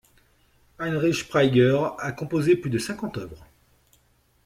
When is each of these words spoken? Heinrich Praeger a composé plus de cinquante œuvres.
Heinrich 0.79 1.27
Praeger 1.29 1.93
a 1.99 2.11
composé 2.11 2.55
plus 2.55 2.71
de 2.71 2.79
cinquante 2.79 3.19
œuvres. 3.19 3.45